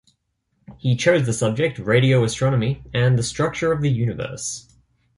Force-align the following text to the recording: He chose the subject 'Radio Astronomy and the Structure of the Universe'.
He 0.79 0.95
chose 0.95 1.27
the 1.27 1.31
subject 1.31 1.77
'Radio 1.77 2.23
Astronomy 2.23 2.83
and 2.91 3.19
the 3.19 3.21
Structure 3.21 3.71
of 3.71 3.81
the 3.83 3.91
Universe'. 3.91 4.67